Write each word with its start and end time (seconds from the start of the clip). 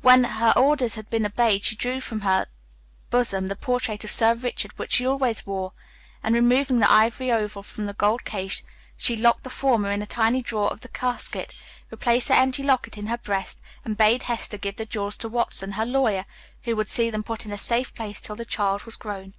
When 0.00 0.24
her 0.24 0.54
orders 0.56 0.94
had 0.94 1.10
been 1.10 1.26
obeyed, 1.26 1.62
she 1.64 1.76
drew 1.76 2.00
from 2.00 2.20
her 2.22 2.46
bosom 3.10 3.48
the 3.48 3.54
portrait 3.56 4.04
of 4.04 4.10
Sir 4.10 4.32
Richard 4.32 4.72
which 4.78 4.92
she 4.94 5.06
always 5.06 5.44
wore, 5.44 5.74
and, 6.22 6.34
removing 6.34 6.78
the 6.78 6.90
ivory 6.90 7.30
oval 7.30 7.62
from 7.62 7.84
the 7.84 7.92
gold 7.92 8.24
case, 8.24 8.62
she 8.96 9.18
locked 9.18 9.44
the 9.44 9.50
former 9.50 9.92
in 9.92 10.00
a 10.00 10.06
tiny 10.06 10.40
drawer 10.40 10.70
of 10.70 10.80
the 10.80 10.88
casket, 10.88 11.52
replaced 11.90 12.28
the 12.28 12.34
empty 12.36 12.62
locket 12.62 12.96
in 12.96 13.08
her 13.08 13.18
breast, 13.18 13.60
and 13.84 13.98
bade 13.98 14.22
Hester 14.22 14.56
give 14.56 14.76
the 14.76 14.86
jewels 14.86 15.18
to 15.18 15.28
Watson, 15.28 15.72
her 15.72 15.84
lawyer, 15.84 16.24
who 16.62 16.74
would 16.74 16.88
see 16.88 17.10
them 17.10 17.22
put 17.22 17.44
in 17.44 17.52
a 17.52 17.58
safe 17.58 17.92
place 17.94 18.18
till 18.18 18.34
the 18.34 18.46
child 18.46 18.84
was 18.84 18.96
grown. 18.96 19.34